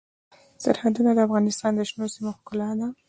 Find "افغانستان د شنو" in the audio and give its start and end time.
1.27-2.05